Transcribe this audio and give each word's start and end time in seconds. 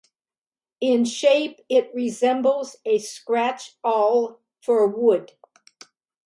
In 0.79 1.05
shape 1.05 1.59
it 1.69 1.91
resembles 1.93 2.75
a 2.85 2.97
scratch 2.97 3.77
awl 3.83 4.41
for 4.59 4.87
wood. 4.87 5.33